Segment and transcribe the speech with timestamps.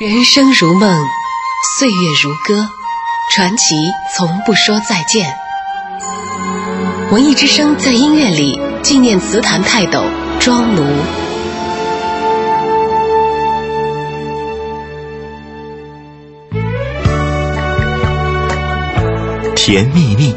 [0.00, 1.08] 人生如梦，
[1.76, 2.70] 岁月如歌，
[3.34, 3.74] 传奇
[4.14, 5.28] 从不说再见。
[7.10, 10.04] 文艺之声在音乐里纪念词坛泰斗
[10.38, 10.84] 庄奴。
[19.56, 20.32] 甜蜜蜜，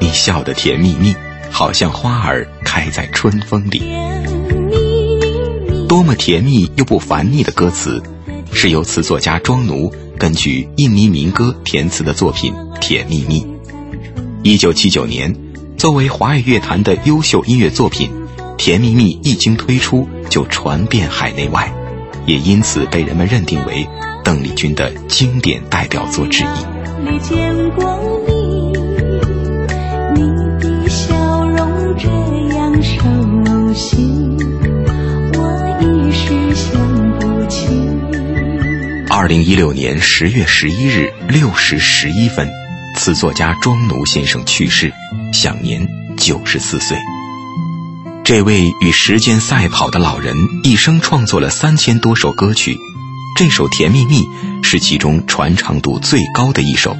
[0.00, 1.14] 你笑得甜蜜蜜，
[1.52, 3.94] 好像花儿开在春风里。
[5.88, 8.02] 多么甜蜜又不烦腻的歌词，
[8.54, 13.40] 是由词作家庄奴根据印尼民歌填词的作品《甜蜜蜜》。
[14.44, 15.34] 一九七九年，
[15.76, 18.08] 作为华语乐坛的优秀音乐作品，
[18.56, 21.70] 《甜蜜蜜》一经推出就传遍海内外，
[22.26, 23.86] 也因此被人们认定为
[24.22, 26.46] 邓丽君的经典代表作之一。
[27.02, 27.18] 你
[30.60, 31.14] 的笑
[31.48, 32.08] 容这
[32.54, 34.13] 样熟悉
[39.24, 42.46] 二零一六年十月十一日六时十一分，
[42.94, 44.92] 此作家庄奴先生去世，
[45.32, 46.98] 享年九十四岁。
[48.22, 52.76] 这位与时间赛跑的老人，一生创作了三千多首歌曲，
[53.38, 54.20] 这首《甜蜜蜜》
[54.62, 56.94] 是其中传唱度最高的一首，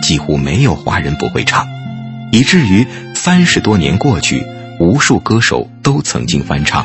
[0.00, 1.66] 几乎没有华人不会唱，
[2.30, 4.40] 以至于三十多年过去，
[4.78, 6.84] 无数歌手都曾经翻唱，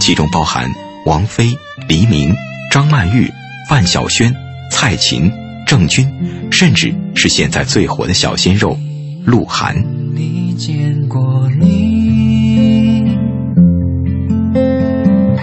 [0.00, 0.72] 其中包含
[1.04, 2.32] 王菲、黎明、
[2.70, 3.28] 张曼玉。
[3.70, 4.34] 范晓萱、
[4.68, 5.30] 蔡琴、
[5.64, 6.04] 郑钧，
[6.50, 8.76] 甚至是现在最火的小鲜肉
[9.24, 9.76] 鹿晗。
[10.12, 13.16] 你见过你，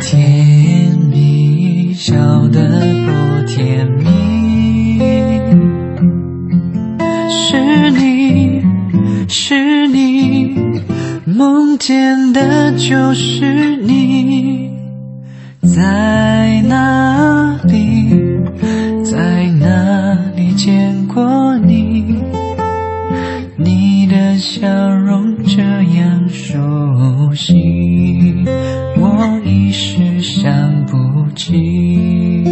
[0.01, 2.17] 甜蜜笑
[2.49, 2.67] 得
[3.05, 4.99] 多甜蜜，
[7.29, 8.61] 是你
[9.29, 10.53] 是你，
[11.25, 14.69] 梦见的就是你，
[15.61, 16.06] 在
[24.87, 28.45] 笑容这样熟悉，
[28.95, 32.45] 我一时想不起。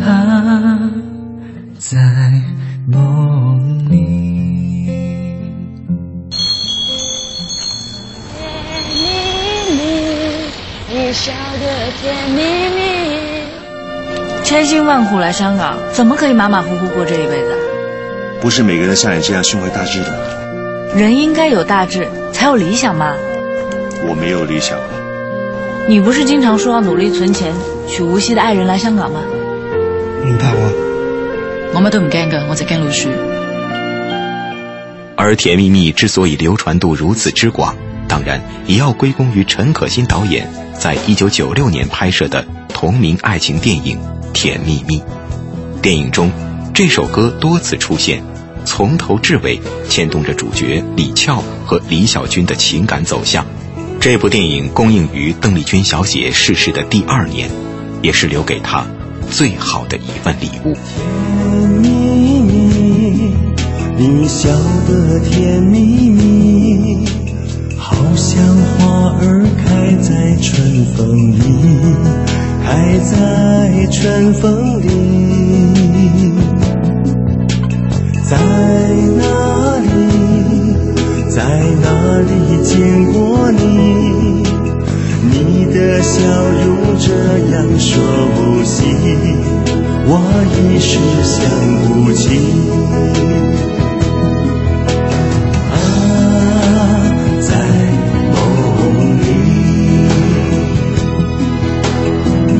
[0.00, 0.78] 啊，
[1.78, 1.98] 在
[2.86, 4.86] 梦里。
[8.30, 8.46] 甜
[8.94, 9.02] 蜜
[9.74, 9.82] 蜜，
[10.94, 12.40] 你笑得甜蜜
[12.76, 12.78] 蜜。
[14.44, 17.69] 千辛万苦来香港，怎么可以马马虎虎过这一辈子？
[18.40, 20.94] 不是每个人像你这样胸怀大志的。
[20.96, 23.14] 人应该有大志，才有理想嘛？
[24.06, 24.78] 我没有理想。
[25.86, 27.52] 你不是经常说要努力存钱，
[27.88, 29.20] 娶无锡的爱人来香港吗？
[30.24, 33.08] 唔怕我，我乜都唔惊噶，我就惊老鼠。
[35.16, 37.76] 而《甜蜜蜜》之所以流传度如此之广，
[38.08, 43.98] 当然也要归功于陈可辛导演在一九九六年拍摄的同名爱情电影
[44.32, 44.98] 《甜蜜蜜》。
[45.82, 46.30] 电影中，
[46.80, 48.22] 这首歌多次出现。
[48.64, 49.60] 从头至尾
[49.90, 53.44] 牵动着主角李翘和李小军的情感走向。
[54.00, 57.50] 这部电影公映于邓丽君小姐逝世的第二年，
[58.00, 58.86] 也是留给她
[59.30, 60.72] 最好的一份礼物。
[60.72, 63.34] 甜蜜蜜，
[63.98, 64.48] 你笑
[64.88, 67.06] 得甜蜜蜜，
[67.76, 71.42] 好像花儿开在春风里，
[72.64, 74.79] 开在春风里。
[81.40, 81.46] 在
[81.82, 84.44] 哪里见过你？
[85.22, 87.08] 你的笑容这
[87.50, 87.98] 样熟
[88.62, 88.84] 悉，
[90.04, 90.20] 我
[90.52, 91.40] 一时想
[91.86, 92.28] 不起。
[95.72, 95.80] 啊，
[97.40, 97.48] 在
[98.34, 98.36] 梦
[99.16, 99.24] 里，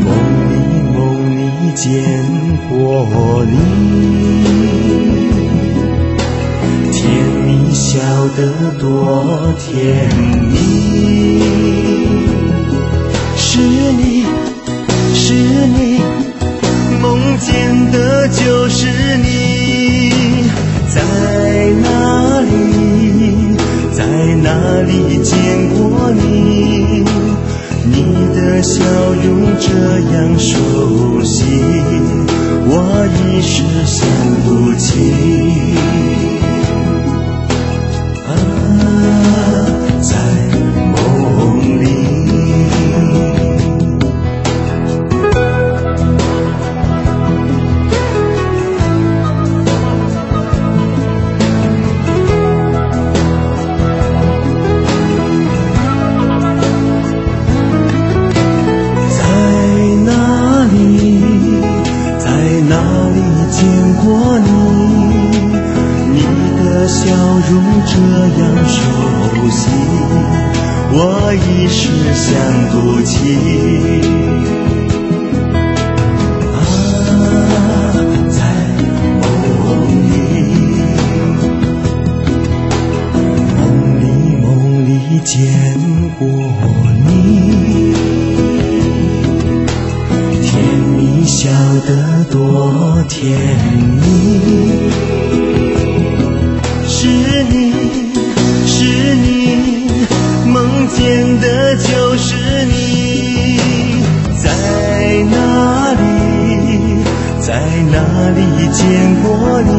[0.06, 0.08] 梦
[0.48, 0.56] 里
[0.96, 0.98] 梦
[1.36, 1.38] 里
[1.74, 1.84] 见
[2.70, 2.72] 过
[3.44, 4.59] 你。
[7.92, 7.98] 笑
[8.36, 10.08] 得多甜
[10.48, 11.42] 蜜，
[13.36, 14.24] 是你
[15.12, 15.34] 是
[15.66, 16.00] 你，
[17.02, 20.44] 梦见的就是你，
[20.86, 21.02] 在
[21.82, 23.56] 哪里
[23.90, 24.04] 在
[24.36, 25.34] 哪里见
[25.70, 27.02] 过你？
[27.86, 28.04] 你
[28.36, 29.68] 的笑容这
[30.14, 31.44] 样熟悉，
[32.68, 34.06] 我一时想
[34.44, 35.10] 不起。
[67.92, 68.78] 这样熟
[69.50, 69.68] 悉，
[70.92, 70.94] 我
[71.34, 71.80] 一时
[72.14, 72.30] 想
[72.70, 73.10] 不起。
[76.54, 76.56] 啊，
[78.28, 78.38] 在
[79.20, 79.20] 梦
[80.06, 80.14] 里，
[83.56, 83.58] 梦
[84.00, 84.02] 里
[84.36, 84.44] 梦
[84.86, 84.88] 里
[85.24, 85.34] 见
[86.16, 86.22] 过
[87.06, 87.10] 你，
[90.42, 90.48] 甜
[90.96, 91.50] 蜜笑
[91.88, 91.90] 得
[92.30, 93.18] 多甜
[94.00, 94.00] 蜜。
[96.92, 97.39] 是你是
[101.00, 102.36] 见的就是
[102.66, 103.56] 你
[104.36, 104.50] 在
[105.30, 106.02] 哪里
[107.40, 107.58] 在
[107.90, 108.84] 哪里见
[109.22, 109.70] 过你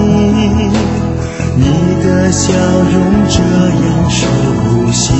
[1.57, 1.63] 你
[2.03, 2.95] 的笑容
[3.29, 3.39] 这
[3.85, 4.25] 样熟
[4.91, 5.13] 悉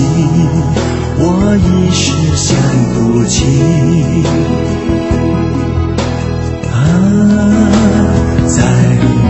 [1.19, 1.23] 我
[1.55, 2.57] 一时想
[2.95, 3.45] 不起。
[6.73, 6.75] 啊
[8.47, 9.20] 在